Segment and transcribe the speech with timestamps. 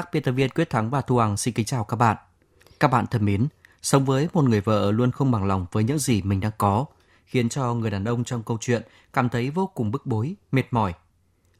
[0.00, 2.16] Các biên tập viên Quyết Thắng và Thu Hằng xin kính chào các bạn.
[2.80, 3.48] Các bạn thân mến,
[3.82, 6.86] sống với một người vợ luôn không bằng lòng với những gì mình đang có,
[7.24, 8.82] khiến cho người đàn ông trong câu chuyện
[9.12, 10.94] cảm thấy vô cùng bức bối, mệt mỏi.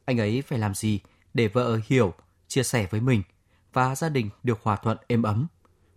[0.05, 0.99] Anh ấy phải làm gì
[1.33, 2.13] để vợ hiểu,
[2.47, 3.23] chia sẻ với mình
[3.73, 5.47] và gia đình được hòa thuận êm ấm?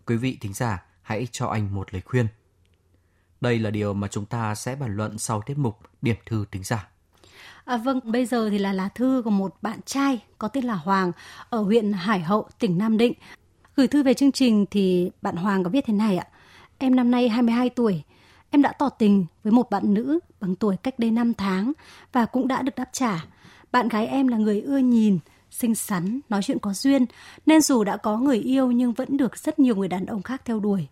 [0.07, 2.27] Quý vị thính giả hãy cho anh một lời khuyên.
[3.41, 6.65] Đây là điều mà chúng ta sẽ bàn luận sau tiết mục Điểm thư thính
[6.65, 6.89] giả.
[7.65, 10.75] À, vâng, bây giờ thì là lá thư của một bạn trai có tên là
[10.75, 11.13] Hoàng
[11.51, 13.13] ở huyện Hải Hậu, tỉnh Nam Định.
[13.77, 16.27] Gửi thư về chương trình thì bạn Hoàng có viết thế này ạ.
[16.79, 18.03] Em năm nay 22 tuổi.
[18.51, 21.73] Em đã tỏ tình với một bạn nữ bằng tuổi cách đây 5 tháng
[22.13, 23.25] và cũng đã được đáp trả.
[23.73, 25.19] Bạn gái em là người ưa nhìn,
[25.51, 27.07] xinh xắn, nói chuyện có duyên,
[27.47, 30.43] nên dù đã có người yêu nhưng vẫn được rất nhiều người đàn ông khác
[30.45, 30.87] theo đuổi.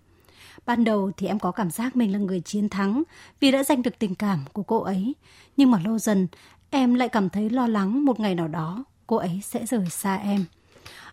[0.67, 3.03] Ban đầu thì em có cảm giác mình là người chiến thắng
[3.41, 5.15] vì đã giành được tình cảm của cô ấy.
[5.57, 6.27] Nhưng mà lâu dần
[6.73, 10.17] em lại cảm thấy lo lắng một ngày nào đó, cô ấy sẽ rời xa
[10.17, 10.45] em.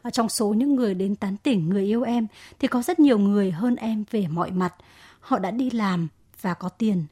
[0.02, 2.28] Ở trong số những người đến tán tỉnh người yêu em,
[2.60, 4.76] thì có rất nhiều người hơn em về mọi mặt.
[5.20, 6.08] Họ đã đi làm
[6.42, 7.06] và có tiền.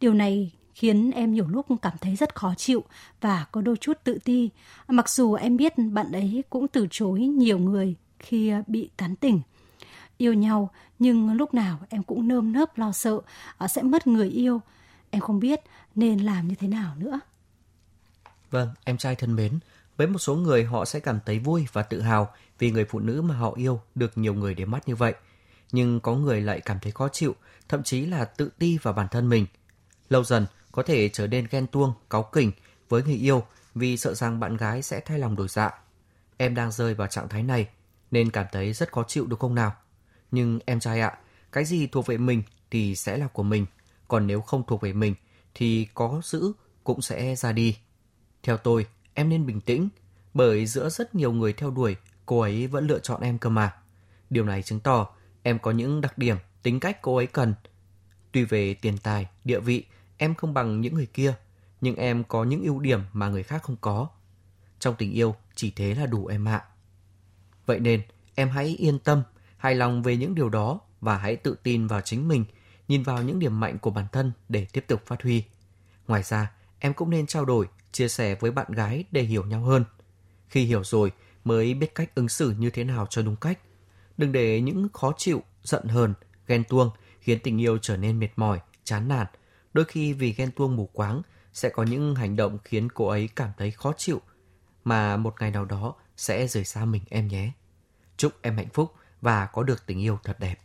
[0.00, 2.84] Điều này khiến em nhiều lúc cảm thấy rất khó chịu
[3.20, 4.50] và có đôi chút tự ti.
[4.88, 9.40] Mặc dù em biết bạn ấy cũng từ chối nhiều người khi bị tán tỉnh.
[10.18, 13.20] Yêu nhau, nhưng lúc nào em cũng nơm nớp lo sợ
[13.58, 14.60] ờ, sẽ mất người yêu.
[15.10, 15.60] Em không biết
[15.94, 17.20] nên làm như thế nào nữa.
[18.50, 19.58] Vâng, em trai thân mến,
[19.96, 22.98] với một số người họ sẽ cảm thấy vui và tự hào vì người phụ
[22.98, 25.14] nữ mà họ yêu được nhiều người để mắt như vậy.
[25.72, 27.34] Nhưng có người lại cảm thấy khó chịu,
[27.68, 29.46] thậm chí là tự ti vào bản thân mình.
[30.08, 32.52] Lâu dần có thể trở nên ghen tuông, cáu kỉnh
[32.88, 35.70] với người yêu vì sợ rằng bạn gái sẽ thay lòng đổi dạ.
[36.36, 37.68] Em đang rơi vào trạng thái này
[38.10, 39.72] nên cảm thấy rất khó chịu đúng không nào?
[40.30, 41.18] Nhưng em trai ạ,
[41.52, 43.66] cái gì thuộc về mình thì sẽ là của mình,
[44.08, 45.14] còn nếu không thuộc về mình
[45.54, 46.52] thì có giữ
[46.84, 47.76] cũng sẽ ra đi.
[48.44, 49.88] Theo tôi, em nên bình tĩnh,
[50.34, 51.96] bởi giữa rất nhiều người theo đuổi,
[52.26, 53.72] cô ấy vẫn lựa chọn em cơ mà.
[54.30, 55.08] Điều này chứng tỏ
[55.42, 57.54] em có những đặc điểm, tính cách cô ấy cần.
[58.32, 59.84] Tuy về tiền tài, địa vị,
[60.16, 61.34] em không bằng những người kia,
[61.80, 64.08] nhưng em có những ưu điểm mà người khác không có.
[64.78, 66.62] Trong tình yêu, chỉ thế là đủ em ạ.
[67.66, 68.02] Vậy nên,
[68.34, 69.22] em hãy yên tâm,
[69.56, 72.44] hài lòng về những điều đó và hãy tự tin vào chính mình,
[72.88, 75.44] nhìn vào những điểm mạnh của bản thân để tiếp tục phát huy.
[76.06, 79.60] Ngoài ra, em cũng nên trao đổi, chia sẻ với bạn gái để hiểu nhau
[79.60, 79.84] hơn.
[80.48, 81.12] Khi hiểu rồi
[81.44, 83.58] mới biết cách ứng xử như thế nào cho đúng cách.
[84.16, 86.14] Đừng để những khó chịu, giận hờn,
[86.46, 86.90] ghen tuông
[87.20, 89.26] khiến tình yêu trở nên mệt mỏi, chán nản.
[89.72, 91.22] Đôi khi vì ghen tuông mù quáng
[91.52, 94.20] sẽ có những hành động khiến cô ấy cảm thấy khó chịu
[94.84, 97.52] mà một ngày nào đó sẽ rời xa mình em nhé.
[98.16, 100.56] Chúc em hạnh phúc và có được tình yêu thật đẹp.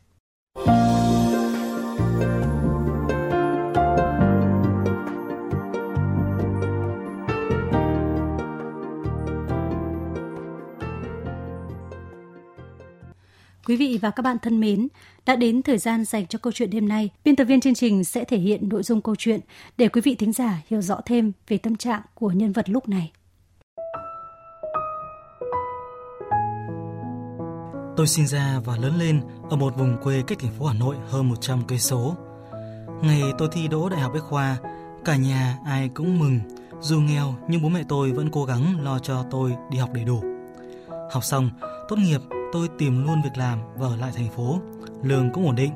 [13.69, 14.88] Quý vị và các bạn thân mến,
[15.25, 17.09] đã đến thời gian dành cho câu chuyện đêm nay.
[17.24, 19.40] Biên tập viên chương trình sẽ thể hiện nội dung câu chuyện
[19.78, 22.90] để quý vị thính giả hiểu rõ thêm về tâm trạng của nhân vật lúc
[22.90, 23.12] này.
[27.97, 30.96] Tôi sinh ra và lớn lên ở một vùng quê cách thành phố Hà Nội
[31.09, 32.16] hơn 100 cây số.
[33.02, 34.58] Ngày tôi thi đỗ Đại học Bách khoa,
[35.06, 36.40] cả nhà ai cũng mừng,
[36.79, 40.03] dù nghèo nhưng bố mẹ tôi vẫn cố gắng lo cho tôi đi học đầy
[40.03, 40.24] đủ.
[41.12, 41.50] Học xong,
[41.90, 42.19] tốt nghiệp
[42.52, 44.60] tôi tìm luôn việc làm và ở lại thành phố,
[45.04, 45.72] lương cũng ổn định.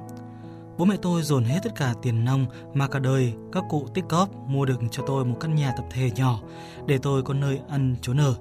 [0.77, 4.05] Bố mẹ tôi dồn hết tất cả tiền nong mà cả đời các cụ tích
[4.09, 6.39] góp mua được cho tôi một căn nhà tập thể nhỏ
[6.85, 8.35] để tôi có nơi ăn trốn ở.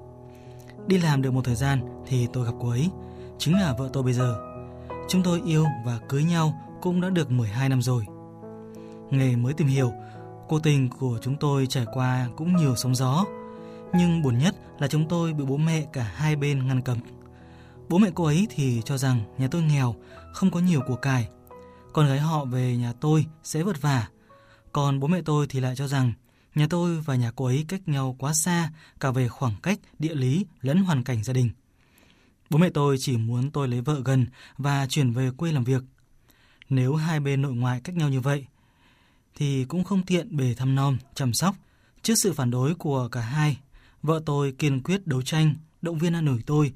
[0.87, 2.89] Đi làm được một thời gian thì tôi gặp cô ấy,
[3.37, 4.35] chính là vợ tôi bây giờ.
[5.07, 8.05] Chúng tôi yêu và cưới nhau cũng đã được 12 năm rồi.
[9.09, 9.91] Ngày mới tìm hiểu,
[10.47, 13.25] cuộc tình của chúng tôi trải qua cũng nhiều sóng gió.
[13.93, 16.97] Nhưng buồn nhất là chúng tôi bị bố mẹ cả hai bên ngăn cấm
[17.93, 19.95] Bố mẹ cô ấy thì cho rằng nhà tôi nghèo,
[20.33, 21.27] không có nhiều của cải.
[21.93, 24.07] Con gái họ về nhà tôi sẽ vất vả.
[24.71, 26.13] Còn bố mẹ tôi thì lại cho rằng
[26.55, 30.15] nhà tôi và nhà cô ấy cách nhau quá xa cả về khoảng cách, địa
[30.15, 31.49] lý lẫn hoàn cảnh gia đình.
[32.49, 35.83] Bố mẹ tôi chỉ muốn tôi lấy vợ gần và chuyển về quê làm việc.
[36.69, 38.45] Nếu hai bên nội ngoại cách nhau như vậy,
[39.35, 41.55] thì cũng không tiện bề thăm nom, chăm sóc.
[42.01, 43.57] Trước sự phản đối của cả hai,
[44.03, 46.73] vợ tôi kiên quyết đấu tranh, động viên an ủi tôi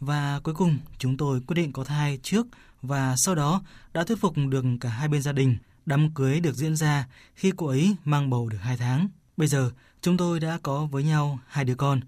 [0.00, 2.46] và cuối cùng chúng tôi quyết định có thai trước
[2.82, 3.62] và sau đó
[3.92, 5.56] đã thuyết phục được cả hai bên gia đình.
[5.86, 9.08] Đám cưới được diễn ra khi cô ấy mang bầu được 2 tháng.
[9.36, 9.70] Bây giờ
[10.00, 12.00] chúng tôi đã có với nhau hai đứa con.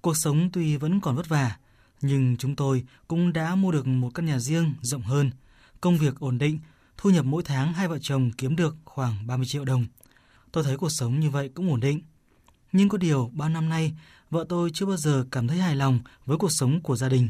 [0.00, 1.56] Cuộc sống tuy vẫn còn vất vả,
[2.00, 5.30] nhưng chúng tôi cũng đã mua được một căn nhà riêng rộng hơn,
[5.80, 6.58] công việc ổn định,
[6.96, 9.86] thu nhập mỗi tháng hai vợ chồng kiếm được khoảng 30 triệu đồng.
[10.52, 12.00] Tôi thấy cuộc sống như vậy cũng ổn định.
[12.72, 13.92] Nhưng có điều bao năm nay,
[14.32, 17.28] vợ tôi chưa bao giờ cảm thấy hài lòng với cuộc sống của gia đình.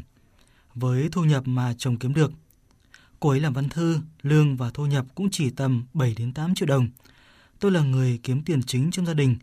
[0.75, 2.31] Với thu nhập mà chồng kiếm được,
[3.19, 6.55] cô ấy làm văn thư, lương và thu nhập cũng chỉ tầm 7 đến 8
[6.55, 6.87] triệu đồng.
[7.59, 9.35] Tôi là người kiếm tiền chính trong gia đình,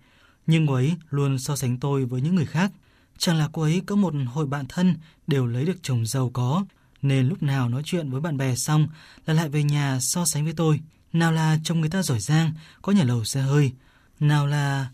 [0.46, 2.72] nhưng cô ấy luôn so sánh tôi với những người khác.
[3.18, 4.94] Chẳng là cô ấy có một hội bạn thân
[5.26, 6.64] đều lấy được chồng giàu có,
[7.02, 8.88] nên lúc nào nói chuyện với bạn bè xong
[9.26, 10.80] là lại về nhà so sánh với tôi.
[11.12, 12.52] Nào là chồng người ta giỏi giang,
[12.82, 13.72] có nhà lầu xe hơi,
[14.20, 14.88] nào là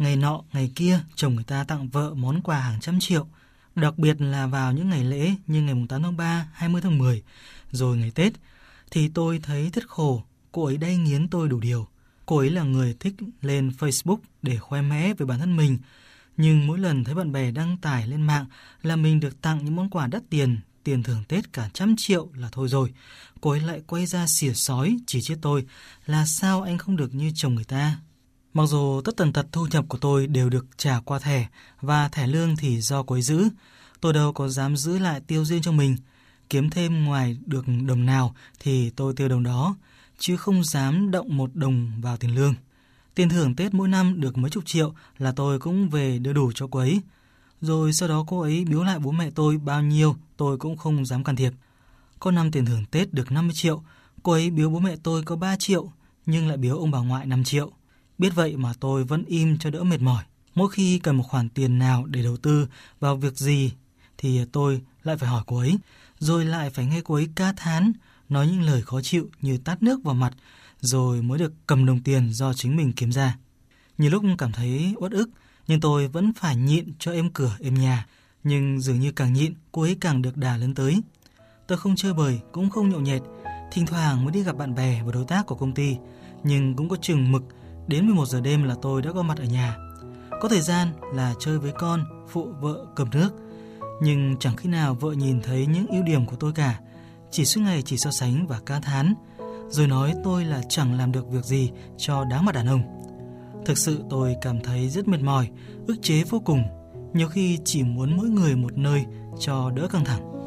[0.00, 3.26] ngày nọ ngày kia chồng người ta tặng vợ món quà hàng trăm triệu,
[3.74, 7.22] đặc biệt là vào những ngày lễ như ngày 8 tháng 3, 20 tháng 10,
[7.70, 8.32] rồi ngày Tết,
[8.90, 11.86] thì tôi thấy thất khổ, cô ấy đay nghiến tôi đủ điều.
[12.26, 15.78] Cô ấy là người thích lên Facebook để khoe mẽ về bản thân mình,
[16.36, 18.46] nhưng mỗi lần thấy bạn bè đăng tải lên mạng
[18.82, 22.28] là mình được tặng những món quà đắt tiền, tiền thưởng Tết cả trăm triệu
[22.34, 22.92] là thôi rồi.
[23.40, 25.66] Cô ấy lại quay ra xỉa sói chỉ trích tôi
[26.06, 27.96] là sao anh không được như chồng người ta.
[28.54, 31.46] Mặc dù tất tần tật thu nhập của tôi đều được trả qua thẻ
[31.80, 33.48] và thẻ lương thì do cô ấy giữ,
[34.00, 35.96] tôi đâu có dám giữ lại tiêu riêng cho mình.
[36.50, 39.76] Kiếm thêm ngoài được đồng nào thì tôi tiêu đồng đó,
[40.18, 42.54] chứ không dám động một đồng vào tiền lương.
[43.14, 46.52] Tiền thưởng Tết mỗi năm được mấy chục triệu là tôi cũng về đưa đủ
[46.54, 47.00] cho cô ấy.
[47.60, 51.06] Rồi sau đó cô ấy biếu lại bố mẹ tôi bao nhiêu tôi cũng không
[51.06, 51.52] dám can thiệp.
[52.20, 53.82] Có năm tiền thưởng Tết được 50 triệu,
[54.22, 55.92] cô ấy biếu bố mẹ tôi có 3 triệu,
[56.26, 57.72] nhưng lại biếu ông bà ngoại 5 triệu.
[58.20, 60.24] Biết vậy mà tôi vẫn im cho đỡ mệt mỏi.
[60.54, 62.68] Mỗi khi cần một khoản tiền nào để đầu tư
[63.00, 63.72] vào việc gì
[64.18, 65.78] thì tôi lại phải hỏi cô ấy,
[66.18, 67.92] rồi lại phải nghe cô ấy ca thán,
[68.28, 70.32] nói những lời khó chịu như tát nước vào mặt,
[70.80, 73.38] rồi mới được cầm đồng tiền do chính mình kiếm ra.
[73.98, 75.30] Nhiều lúc cảm thấy uất ức,
[75.66, 78.06] nhưng tôi vẫn phải nhịn cho êm cửa êm nhà.
[78.44, 81.00] Nhưng dường như càng nhịn, cô ấy càng được đà lớn tới.
[81.66, 83.22] Tôi không chơi bời, cũng không nhậu nhẹt,
[83.72, 85.96] thỉnh thoảng mới đi gặp bạn bè và đối tác của công ty,
[86.44, 87.42] nhưng cũng có chừng mực,
[87.90, 89.76] đến 11 giờ đêm là tôi đã có mặt ở nhà.
[90.40, 93.30] Có thời gian là chơi với con, phụ vợ cầm nước,
[94.02, 96.80] nhưng chẳng khi nào vợ nhìn thấy những ưu điểm của tôi cả,
[97.30, 99.14] chỉ suốt ngày chỉ so sánh và ca thán,
[99.68, 102.82] rồi nói tôi là chẳng làm được việc gì cho đáng mặt đàn ông.
[103.66, 105.48] Thực sự tôi cảm thấy rất mệt mỏi,
[105.86, 106.62] ức chế vô cùng,
[107.12, 109.04] nhiều khi chỉ muốn mỗi người một nơi
[109.38, 110.39] cho đỡ căng thẳng.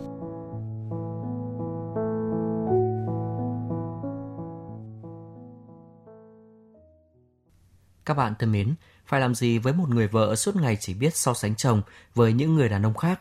[8.05, 11.13] Các bạn thân mến, phải làm gì với một người vợ suốt ngày chỉ biết
[11.13, 11.81] so sánh chồng
[12.15, 13.19] với những người đàn ông khác?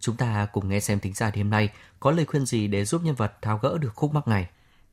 [0.00, 1.70] Chúng ta cùng nghe xem tính giả đêm nay
[2.00, 4.46] có lời khuyên gì để giúp nhân vật tháo gỡ được khúc mắc này.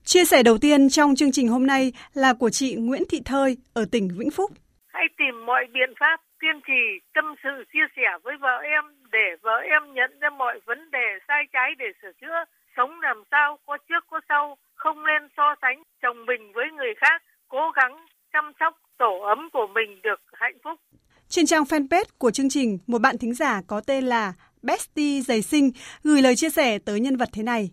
[0.03, 3.57] Chia sẻ đầu tiên trong chương trình hôm nay là của chị Nguyễn Thị Thơi
[3.74, 4.51] ở tỉnh Vĩnh Phúc.
[4.88, 6.83] Hãy tìm mọi biện pháp kiên trì
[7.13, 11.07] tâm sự chia sẻ với vợ em để vợ em nhận ra mọi vấn đề
[11.27, 12.38] sai trái để sửa chữa.
[12.77, 16.94] Sống làm sao có trước có sau, không nên so sánh chồng mình với người
[17.01, 20.80] khác, cố gắng chăm sóc tổ ấm của mình được hạnh phúc.
[21.30, 25.42] Trên trang fanpage của chương trình, một bạn thính giả có tên là Bestie Giày
[25.42, 25.71] Sinh
[26.04, 27.71] gửi lời chia sẻ tới nhân vật thế này.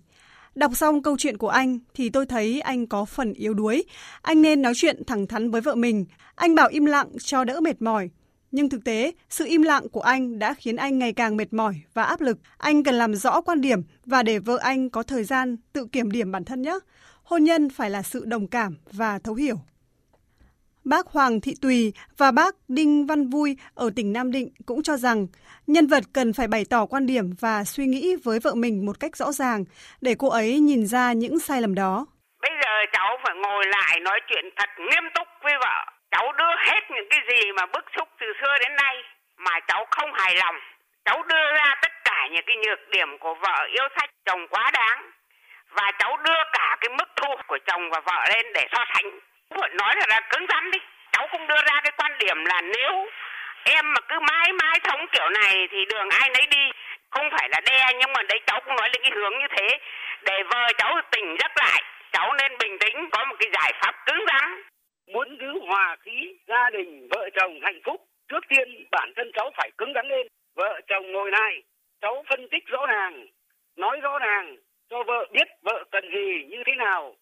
[0.55, 3.85] Đọc xong câu chuyện của anh thì tôi thấy anh có phần yếu đuối.
[4.23, 6.05] Anh nên nói chuyện thẳng thắn với vợ mình.
[6.35, 8.11] Anh bảo im lặng cho đỡ mệt mỏi.
[8.50, 11.75] Nhưng thực tế, sự im lặng của anh đã khiến anh ngày càng mệt mỏi
[11.95, 12.39] và áp lực.
[12.59, 16.11] Anh cần làm rõ quan điểm và để vợ anh có thời gian tự kiểm
[16.11, 16.79] điểm bản thân nhé.
[17.23, 19.57] Hôn nhân phải là sự đồng cảm và thấu hiểu.
[20.85, 24.97] Bác Hoàng Thị Tùy và bác Đinh Văn Vui ở tỉnh Nam Định cũng cho
[24.97, 25.27] rằng
[25.67, 29.01] nhân vật cần phải bày tỏ quan điểm và suy nghĩ với vợ mình một
[29.01, 29.65] cách rõ ràng
[30.01, 32.07] để cô ấy nhìn ra những sai lầm đó.
[32.43, 35.79] Bây giờ cháu phải ngồi lại nói chuyện thật nghiêm túc với vợ.
[36.11, 38.95] Cháu đưa hết những cái gì mà bức xúc từ xưa đến nay
[39.37, 40.57] mà cháu không hài lòng.
[41.05, 44.71] Cháu đưa ra tất cả những cái nhược điểm của vợ yêu sách chồng quá
[44.71, 45.11] đáng.
[45.77, 49.11] Và cháu đưa cả cái mức thu của chồng và vợ lên để so sánh
[49.69, 50.79] nói là, là cứng rắn đi
[51.12, 53.09] cháu cũng đưa ra cái quan điểm là nếu
[53.64, 56.71] em mà cứ mãi mãi sống kiểu này thì đường ai nấy đi.
[57.11, 59.79] Không phải là đe nhưng mà đấy cháu cũng nói lên cái hướng như thế.
[60.23, 63.95] Để vợ cháu tỉnh giấc lại cháu nên bình tĩnh có một cái giải pháp
[64.07, 64.62] cứng rắn.
[65.07, 69.50] Muốn giữ hòa khí gia đình vợ chồng hạnh phúc trước tiên bản thân cháu
[69.57, 70.26] phải cứng rắn lên.
[70.57, 71.62] Vợ chồng ngồi lại
[72.00, 73.26] cháu phân tích rõ ràng
[73.76, 74.57] nói rõ ràng
[74.90, 77.17] cho vợ biết vợ cần gì như thế nào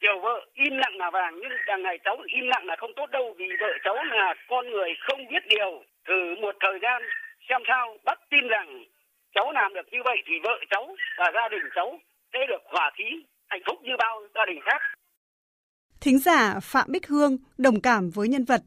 [0.00, 3.10] kiểu vợ im lặng là vàng nhưng đằng này cháu im lặng là không tốt
[3.10, 7.02] đâu vì vợ cháu là con người không biết điều thử một thời gian
[7.48, 8.84] xem sao bác tin rằng
[9.34, 11.98] cháu làm được như vậy thì vợ cháu và gia đình cháu
[12.32, 14.82] sẽ được hòa khí hạnh phúc như bao gia đình khác
[16.00, 18.62] Thính giả Phạm Bích Hương đồng cảm với nhân vật.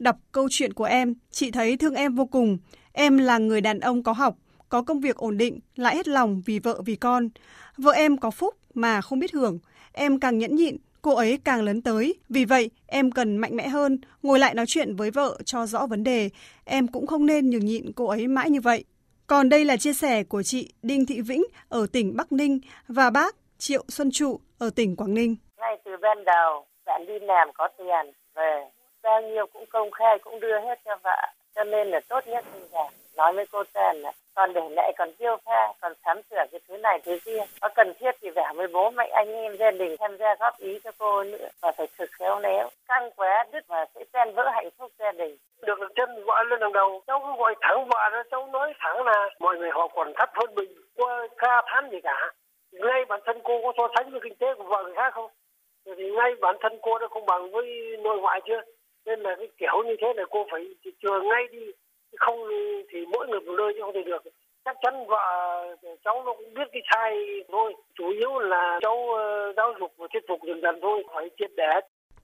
[0.00, 2.58] Đọc câu chuyện của em, chị thấy thương em vô cùng.
[2.92, 4.34] Em là người đàn ông có học,
[4.68, 7.28] có công việc ổn định, lại hết lòng vì vợ vì con.
[7.76, 9.58] Vợ em có phúc mà không biết hưởng.
[9.92, 12.14] Em càng nhẫn nhịn, cô ấy càng lớn tới.
[12.28, 15.86] Vì vậy, em cần mạnh mẽ hơn, ngồi lại nói chuyện với vợ cho rõ
[15.86, 16.30] vấn đề.
[16.64, 18.84] Em cũng không nên nhường nhịn cô ấy mãi như vậy.
[19.26, 23.10] Còn đây là chia sẻ của chị Đinh Thị Vĩnh ở tỉnh Bắc Ninh và
[23.10, 27.48] bác Triệu Xuân Trụ ở tỉnh Quảng Ninh ngay từ ban đầu bạn đi làm
[27.54, 28.64] có tiền về
[29.02, 32.44] bao nhiêu cũng công khai cũng đưa hết cho vợ cho nên là tốt nhất
[32.52, 32.78] bây giờ
[33.16, 36.60] nói với cô tên là còn để lại còn tiêu pha còn sắm sửa cái
[36.68, 37.44] thứ này, thứ kia.
[37.60, 40.58] Có cần thiết thì vẻ với bố mẹ, anh em, gia đình tham gia góp
[40.58, 42.68] ý cho cô nữa và phải thực khéo léo.
[42.88, 45.36] Căng quá, đứt và sẽ tan vỡ hạnh phúc gia đình.
[45.62, 48.72] Được được chân gọi lên đằng đầu, cháu cứ gọi thẳng vợ ra, cháu nói
[48.78, 52.32] thẳng là mọi người họ còn thấp hơn mình, qua ca thán gì cả.
[52.72, 55.30] Ngay bản thân cô có so sánh với kinh tế của vợ người khác không?
[55.86, 58.60] Thì ngay bản thân cô đã không bằng với nội ngoại chưa?
[59.06, 60.66] Nên là cái kiểu như thế là cô phải
[61.02, 61.66] chừa ngay đi,
[62.16, 62.48] không
[62.92, 64.22] thì mỗi người một nơi chứ không thể được
[64.64, 65.24] chắc chắn vợ
[66.04, 67.12] cháu nó cũng biết cái sai
[67.52, 71.30] thôi chủ yếu là cháu ờ, giáo dục và thuyết phục dần dần thôi phải
[71.38, 71.64] triệt để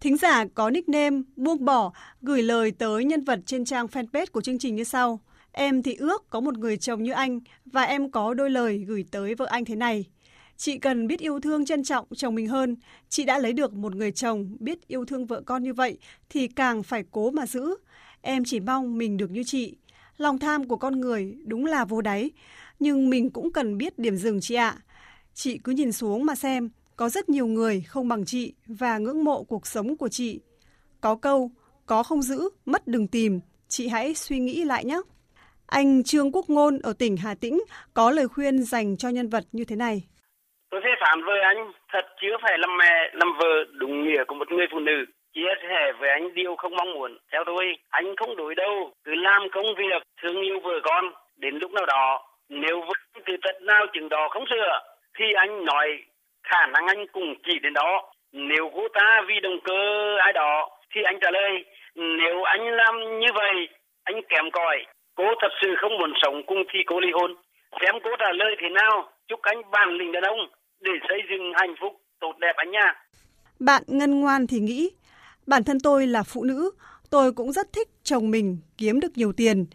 [0.00, 4.40] Thính giả có nickname buông bỏ gửi lời tới nhân vật trên trang fanpage của
[4.40, 5.20] chương trình như sau.
[5.52, 9.04] Em thì ước có một người chồng như anh và em có đôi lời gửi
[9.12, 10.04] tới vợ anh thế này.
[10.56, 12.76] Chị cần biết yêu thương trân trọng chồng mình hơn.
[13.08, 15.98] Chị đã lấy được một người chồng biết yêu thương vợ con như vậy
[16.30, 17.76] thì càng phải cố mà giữ.
[18.22, 19.76] Em chỉ mong mình được như chị.
[20.18, 22.30] Lòng tham của con người đúng là vô đáy,
[22.78, 24.74] nhưng mình cũng cần biết điểm dừng chị ạ.
[25.34, 29.24] Chị cứ nhìn xuống mà xem, có rất nhiều người không bằng chị và ngưỡng
[29.24, 30.40] mộ cuộc sống của chị.
[31.00, 31.50] Có câu,
[31.86, 35.00] có không giữ, mất đừng tìm, chị hãy suy nghĩ lại nhé.
[35.66, 37.60] Anh Trương Quốc Ngôn ở tỉnh Hà Tĩnh
[37.94, 40.02] có lời khuyên dành cho nhân vật như thế này.
[40.70, 44.34] Tôi phê phán với anh thật chứ phải làm mẹ, làm vợ đúng nghĩa của
[44.34, 44.98] một người phụ nữ.
[45.34, 47.18] Chia sẻ với anh điều không mong muốn.
[47.32, 48.92] Theo tôi, anh không đối đâu.
[49.04, 51.04] Cứ làm công việc, thương yêu vợ con.
[51.36, 54.80] Đến lúc nào đó, nếu vẫn từ tật nào chừng đó không sửa,
[55.18, 55.86] thì anh nói
[56.42, 58.12] khả năng anh cũng chỉ đến đó.
[58.32, 63.20] Nếu cô ta vì động cơ ai đó, thì anh trả lời, nếu anh làm
[63.20, 63.68] như vậy,
[64.04, 64.86] anh kém cỏi.
[65.14, 67.34] Cô thật sự không muốn sống cùng thì cô ly hôn.
[67.80, 70.38] Xem cô trả lời thế nào, chúc anh bản lĩnh đàn ông
[70.80, 72.94] để xây dựng hạnh phúc tốt đẹp anh nha.
[73.60, 74.90] Bạn Ngân Ngoan thì nghĩ,
[75.48, 76.70] bản thân tôi là phụ nữ,
[77.10, 79.66] tôi cũng rất thích chồng mình kiếm được nhiều tiền.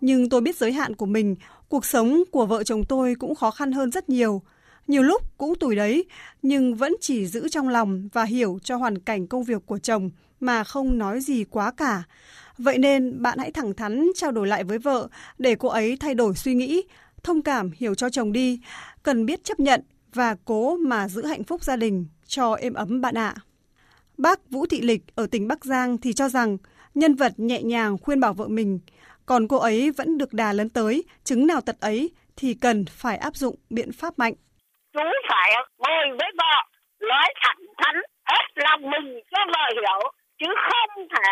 [0.00, 1.36] Nhưng tôi biết giới hạn của mình,
[1.68, 4.42] cuộc sống của vợ chồng tôi cũng khó khăn hơn rất nhiều.
[4.86, 6.04] Nhiều lúc cũng tuổi đấy,
[6.42, 10.10] nhưng vẫn chỉ giữ trong lòng và hiểu cho hoàn cảnh công việc của chồng
[10.40, 12.02] mà không nói gì quá cả.
[12.58, 15.08] Vậy nên bạn hãy thẳng thắn trao đổi lại với vợ
[15.38, 16.82] để cô ấy thay đổi suy nghĩ,
[17.22, 18.60] thông cảm hiểu cho chồng đi,
[19.02, 19.80] cần biết chấp nhận
[20.14, 23.34] và cố mà giữ hạnh phúc gia đình cho êm ấm bạn ạ.
[24.18, 26.56] Bác Vũ Thị Lịch ở tỉnh Bắc Giang thì cho rằng
[26.94, 28.80] nhân vật nhẹ nhàng khuyên bảo vợ mình,
[29.26, 33.16] còn cô ấy vẫn được đà lớn tới, chứng nào tật ấy thì cần phải
[33.16, 34.34] áp dụng biện pháp mạnh.
[34.92, 36.54] Chú phải ngồi với vợ,
[37.00, 37.94] nói thẳng thắn,
[38.24, 41.30] hết lòng mình cho vợ hiểu, chứ không thể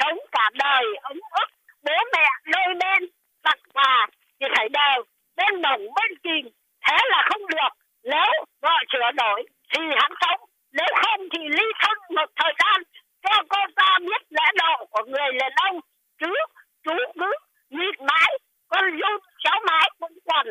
[0.00, 1.48] sống cả đời ấm ức,
[1.84, 3.10] bố mẹ đôi bên,
[3.42, 4.06] tặng quà
[4.40, 5.04] thì phải đều,
[5.36, 6.52] bên đồng bên kìm,
[6.86, 7.72] thế là không được
[8.04, 8.30] nếu
[8.62, 12.82] vợ sửa đổi thì hắn sống nếu không thì ly thân một thời gian.
[13.22, 15.80] Cho cô ta biết lẽ độ của người đàn ông.
[16.20, 16.32] Chứ,
[16.84, 17.30] chú cứ
[17.70, 20.46] nhịn mãi, con run cháu mãi cũng quần.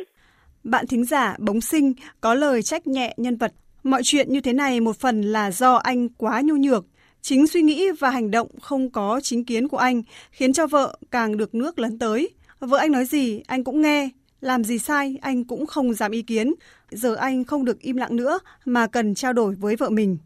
[0.64, 3.52] Bạn thính giả bóng sinh có lời trách nhẹ nhân vật.
[3.84, 6.84] Mọi chuyện như thế này một phần là do anh quá nhu nhược.
[7.22, 10.98] Chính suy nghĩ và hành động không có chính kiến của anh khiến cho vợ
[11.12, 12.30] càng được nước lấn tới.
[12.60, 14.10] Vợ anh nói gì, anh cũng nghe
[14.48, 16.54] làm gì sai anh cũng không dám ý kiến.
[16.92, 20.18] Giờ anh không được im lặng nữa mà cần trao đổi với vợ mình.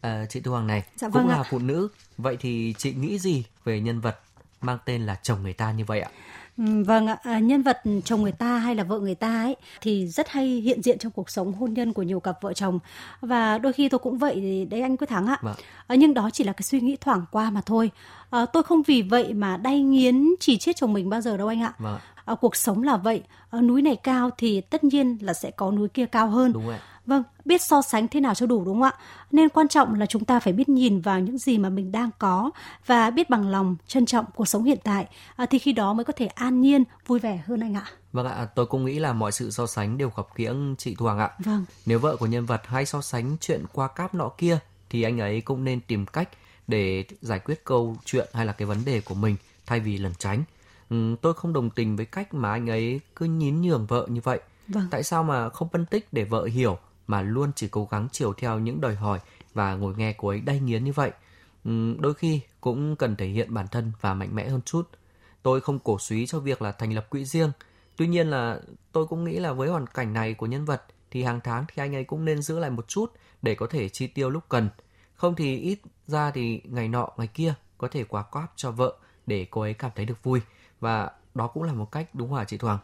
[0.00, 1.42] À, chị Thu Hoàng này dạ cũng vâng là ạ.
[1.50, 1.88] phụ nữ.
[2.18, 4.16] Vậy thì chị nghĩ gì về nhân vật
[4.60, 6.10] mang tên là chồng người ta như vậy ạ?
[6.58, 9.56] Ừ, Vâng ạ, à, nhân vật chồng người ta hay là vợ người ta ấy
[9.80, 12.78] thì rất hay hiện diện trong cuộc sống hôn nhân của nhiều cặp vợ chồng
[13.20, 15.38] và đôi khi tôi cũng vậy thì đấy anh Quyết Thắng ạ.
[15.42, 15.54] Vâng.
[15.86, 17.90] À, nhưng đó chỉ là cái suy nghĩ thoảng qua mà thôi.
[18.30, 21.48] À, tôi không vì vậy mà đay nghiến chỉ chết chồng mình bao giờ đâu
[21.48, 21.72] anh ạ.
[21.78, 25.50] Vâng, À, cuộc sống là vậy, à, núi này cao thì tất nhiên là sẽ
[25.50, 26.52] có núi kia cao hơn.
[26.52, 26.78] đúng rồi.
[27.06, 28.94] Vâng, biết so sánh thế nào cho đủ đúng không ạ?
[29.30, 32.10] Nên quan trọng là chúng ta phải biết nhìn vào những gì mà mình đang
[32.18, 32.50] có
[32.86, 36.04] và biết bằng lòng trân trọng cuộc sống hiện tại à, thì khi đó mới
[36.04, 37.84] có thể an nhiên, vui vẻ hơn anh ạ.
[38.12, 41.04] Vâng ạ, tôi cũng nghĩ là mọi sự so sánh đều khập khiễng chị Thu
[41.04, 41.30] Hoàng ạ.
[41.38, 41.64] Vâng.
[41.86, 44.58] Nếu vợ của nhân vật hay so sánh chuyện qua cáp nọ kia
[44.90, 46.28] thì anh ấy cũng nên tìm cách
[46.66, 49.36] để giải quyết câu chuyện hay là cái vấn đề của mình
[49.66, 50.44] thay vì lẩn tránh.
[50.92, 54.20] Ừ, tôi không đồng tình với cách mà anh ấy cứ nhín nhường vợ như
[54.20, 54.40] vậy.
[54.68, 54.88] Vâng.
[54.90, 58.32] Tại sao mà không phân tích để vợ hiểu mà luôn chỉ cố gắng chiều
[58.32, 59.18] theo những đòi hỏi
[59.54, 61.10] và ngồi nghe cô ấy đay nghiến như vậy?
[61.64, 64.88] Ừ, đôi khi cũng cần thể hiện bản thân và mạnh mẽ hơn chút.
[65.42, 67.52] Tôi không cổ suý cho việc là thành lập quỹ riêng.
[67.96, 68.60] Tuy nhiên là
[68.92, 71.82] tôi cũng nghĩ là với hoàn cảnh này của nhân vật thì hàng tháng thì
[71.82, 74.68] anh ấy cũng nên giữ lại một chút để có thể chi tiêu lúc cần.
[75.14, 78.96] Không thì ít ra thì ngày nọ ngày kia có thể quà cóp cho vợ
[79.26, 80.40] để cô ấy cảm thấy được vui
[80.82, 82.78] và đó cũng là một cách đúng không hả chị Thoảng?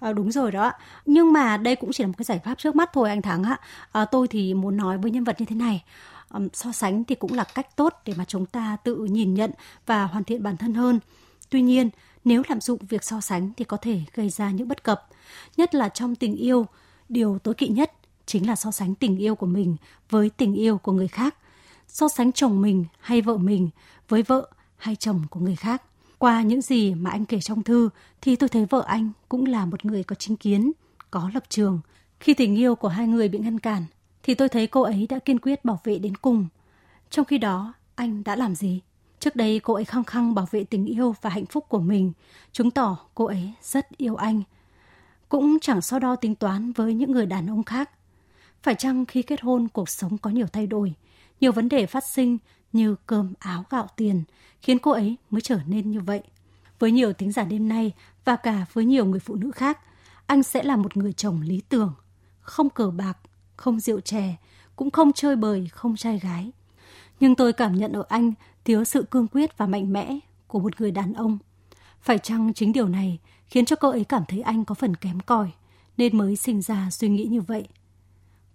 [0.00, 0.72] À, đúng rồi đó
[1.06, 3.44] nhưng mà đây cũng chỉ là một cái giải pháp trước mắt thôi anh Thắng
[3.44, 3.60] ạ.
[3.92, 5.84] À, tôi thì muốn nói với nhân vật như thế này.
[6.28, 9.50] À, so sánh thì cũng là cách tốt để mà chúng ta tự nhìn nhận
[9.86, 11.00] và hoàn thiện bản thân hơn.
[11.50, 11.90] Tuy nhiên
[12.24, 15.08] nếu lạm dụng việc so sánh thì có thể gây ra những bất cập.
[15.56, 16.66] Nhất là trong tình yêu
[17.08, 17.92] điều tối kỵ nhất
[18.26, 19.76] chính là so sánh tình yêu của mình
[20.10, 21.36] với tình yêu của người khác.
[21.88, 23.70] So sánh chồng mình hay vợ mình
[24.08, 25.82] với vợ hay chồng của người khác
[26.18, 27.88] qua những gì mà anh kể trong thư
[28.20, 30.72] thì tôi thấy vợ anh cũng là một người có chính kiến,
[31.10, 31.80] có lập trường.
[32.20, 33.84] Khi tình yêu của hai người bị ngăn cản
[34.22, 36.46] thì tôi thấy cô ấy đã kiên quyết bảo vệ đến cùng.
[37.10, 38.80] Trong khi đó, anh đã làm gì?
[39.20, 42.12] Trước đây cô ấy khăng khăng bảo vệ tình yêu và hạnh phúc của mình,
[42.52, 44.42] chứng tỏ cô ấy rất yêu anh.
[45.28, 47.90] Cũng chẳng so đo tính toán với những người đàn ông khác.
[48.62, 50.94] Phải chăng khi kết hôn cuộc sống có nhiều thay đổi,
[51.40, 52.38] nhiều vấn đề phát sinh
[52.72, 54.22] như cơm áo gạo tiền,
[54.62, 56.22] khiến cô ấy mới trở nên như vậy.
[56.78, 57.92] Với nhiều thính giả đêm nay
[58.24, 59.78] và cả với nhiều người phụ nữ khác,
[60.26, 61.94] anh sẽ là một người chồng lý tưởng,
[62.40, 63.18] không cờ bạc,
[63.56, 64.36] không rượu chè,
[64.76, 66.52] cũng không chơi bời, không trai gái.
[67.20, 68.32] Nhưng tôi cảm nhận ở anh
[68.64, 71.38] thiếu sự cương quyết và mạnh mẽ của một người đàn ông.
[72.00, 75.20] Phải chăng chính điều này khiến cho cô ấy cảm thấy anh có phần kém
[75.20, 75.50] cỏi,
[75.96, 77.68] nên mới sinh ra suy nghĩ như vậy.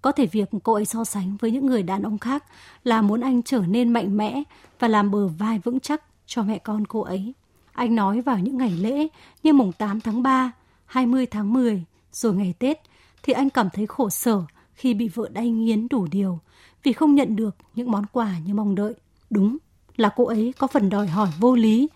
[0.04, 2.44] Có thể việc cô ấy so sánh với những người đàn ông khác
[2.84, 4.44] là muốn anh trở nên mạnh mẽ
[4.80, 7.34] và làm bờ vai vững chắc cho mẹ con cô ấy.
[7.72, 9.08] Anh nói vào những ngày lễ
[9.44, 10.52] như mùng 8 tháng 3,
[10.86, 12.78] 20 tháng 10, rồi ngày Tết,
[13.24, 14.42] thì anh cảm thấy khổ sở
[14.74, 16.40] khi bị vợ đay nghiến đủ điều
[16.84, 18.94] vì không nhận được những món quà như mong đợi.
[19.30, 19.58] Đúng
[19.96, 21.88] là cô ấy có phần đòi hỏi vô lý,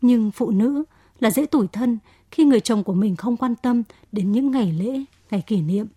[0.00, 0.84] nhưng phụ nữ
[1.20, 1.98] là dễ tủi thân
[2.30, 3.82] khi người chồng của mình không quan tâm
[4.12, 5.86] đến những ngày lễ, ngày kỷ niệm–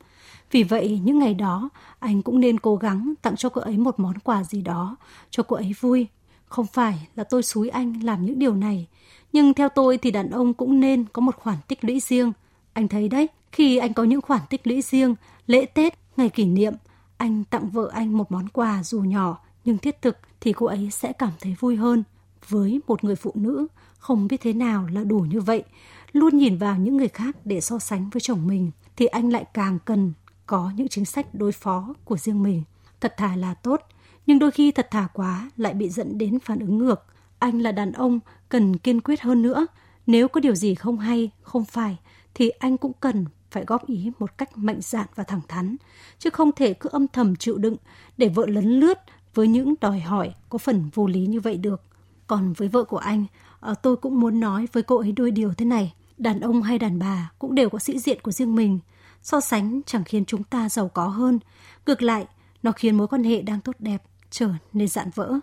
[0.56, 4.00] vì vậy, những ngày đó, anh cũng nên cố gắng tặng cho cô ấy một
[4.00, 4.96] món quà gì đó,
[5.30, 6.08] cho cô ấy vui.
[6.46, 8.88] Không phải là tôi xúi anh làm những điều này,
[9.34, 12.32] nhưng theo tôi thì đàn ông cũng nên có một khoản tích lũy riêng.
[12.74, 15.16] Anh thấy đấy, khi anh có những khoản tích lũy riêng,
[15.48, 16.74] lễ Tết, ngày kỷ niệm,
[17.18, 20.90] anh tặng vợ anh một món quà dù nhỏ nhưng thiết thực thì cô ấy
[20.92, 22.04] sẽ cảm thấy vui hơn.
[22.50, 25.64] Với một người phụ nữ, không biết thế nào là đủ như vậy,
[26.12, 29.46] luôn nhìn vào những người khác để so sánh với chồng mình, thì anh lại
[29.54, 30.14] càng cần
[30.46, 32.64] có những chính sách đối phó của riêng mình.
[33.02, 33.82] Thật thà là tốt,
[34.28, 37.06] nhưng đôi khi thật thà quá lại bị dẫn đến phản ứng ngược.
[37.40, 39.68] Anh là đàn ông, cần kiên quyết hơn nữa.
[40.08, 41.98] Nếu có điều gì không hay, không phải,
[42.34, 45.76] thì anh cũng cần phải góp ý một cách mạnh dạn và thẳng thắn,
[46.20, 47.76] chứ không thể cứ âm thầm chịu đựng
[48.18, 48.98] để vợ lấn lướt
[49.34, 51.82] với những đòi hỏi có phần vô lý như vậy được.
[52.28, 53.26] Còn với vợ của anh,
[53.60, 55.94] ờ, tôi cũng muốn nói với cô ấy đôi điều thế này.
[56.18, 58.80] Đàn ông hay đàn bà cũng đều có sĩ diện của riêng mình.
[59.26, 61.40] So sánh chẳng khiến chúng ta giàu có hơn,
[61.86, 62.26] ngược lại,
[62.64, 65.34] nó khiến mối quan hệ đang tốt đẹp trở nên dạn vỡ.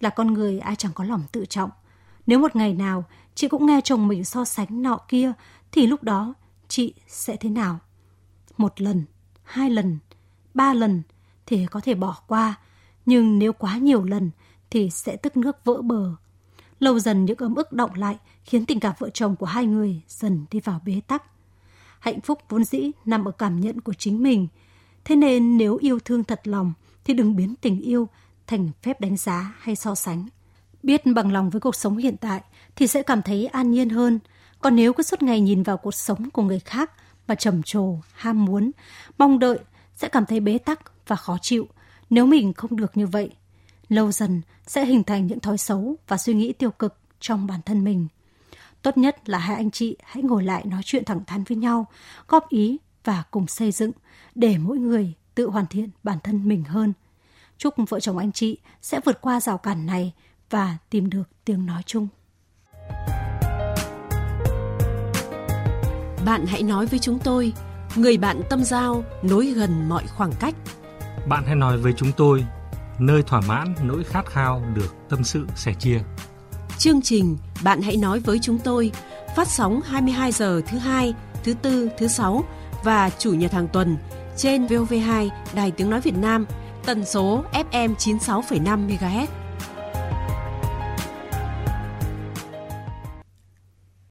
[0.00, 1.70] Là con người ai chẳng có lòng tự trọng.
[2.26, 5.32] Nếu một ngày nào chị cũng nghe chồng mình so sánh nọ kia,
[5.72, 6.34] thì lúc đó
[6.68, 7.78] chị sẽ thế nào?
[8.56, 9.04] Một lần,
[9.44, 9.98] hai lần,
[10.54, 11.02] ba lần
[11.46, 12.54] thì có thể bỏ qua,
[13.06, 14.30] nhưng nếu quá nhiều lần
[14.70, 16.14] thì sẽ tức nước vỡ bờ.
[16.80, 20.02] Lâu dần những ấm ức động lại khiến tình cảm vợ chồng của hai người
[20.08, 21.22] dần đi vào bế tắc
[22.00, 24.48] hạnh phúc vốn dĩ nằm ở cảm nhận của chính mình.
[25.04, 26.72] Thế nên nếu yêu thương thật lòng
[27.04, 28.08] thì đừng biến tình yêu
[28.46, 30.28] thành phép đánh giá hay so sánh.
[30.82, 32.40] Biết bằng lòng với cuộc sống hiện tại
[32.76, 34.18] thì sẽ cảm thấy an nhiên hơn.
[34.60, 36.92] Còn nếu cứ suốt ngày nhìn vào cuộc sống của người khác
[37.26, 38.70] mà trầm trồ, ham muốn,
[39.18, 39.58] mong đợi
[39.94, 41.66] sẽ cảm thấy bế tắc và khó chịu
[42.10, 43.30] nếu mình không được như vậy.
[43.88, 47.60] Lâu dần sẽ hình thành những thói xấu và suy nghĩ tiêu cực trong bản
[47.66, 48.08] thân mình.
[48.82, 51.86] Tốt nhất là hai anh chị hãy ngồi lại nói chuyện thẳng thắn với nhau,
[52.28, 53.92] góp ý và cùng xây dựng
[54.34, 56.92] để mỗi người tự hoàn thiện bản thân mình hơn.
[57.58, 60.12] Chúc vợ chồng anh chị sẽ vượt qua rào cản này
[60.50, 62.08] và tìm được tiếng nói chung.
[66.24, 67.52] Bạn hãy nói với chúng tôi
[67.96, 70.54] người bạn tâm giao nối gần mọi khoảng cách.
[71.28, 72.44] Bạn hãy nói với chúng tôi,
[72.98, 76.00] nơi thỏa mãn nỗi khát khao được tâm sự sẻ chia.
[76.78, 78.92] Chương trình Bạn hãy nói với chúng tôi
[79.36, 81.14] phát sóng 22 giờ thứ hai,
[81.44, 82.44] thứ tư, thứ sáu
[82.84, 83.96] và chủ nhật hàng tuần
[84.36, 86.46] trên VOV2 Đài Tiếng Nói Việt Nam,
[86.84, 89.26] tần số FM 96,5 MHz.